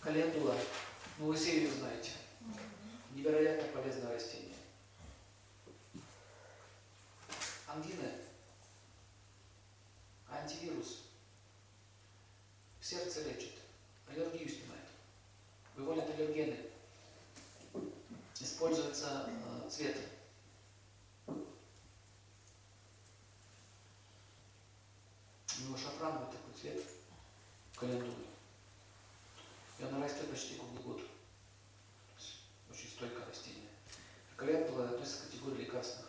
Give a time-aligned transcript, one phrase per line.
[0.00, 0.56] Календула.
[1.18, 2.12] Ну, вы ее знаете.
[3.14, 4.54] Невероятно полезное растение.
[7.66, 8.10] Ангина.
[10.30, 11.02] Антивирус.
[12.80, 13.54] Сердце лечит.
[14.08, 14.86] Аллергию снимает.
[15.76, 16.56] Выводит аллергены.
[18.40, 19.96] Используется э, цвет.
[21.26, 21.32] У
[25.64, 26.82] него шафрановый такой цвет
[30.28, 31.00] почти круглый год.
[32.70, 33.70] Очень стойкое растение.
[34.36, 36.07] Калиапула относится к категории лекарственных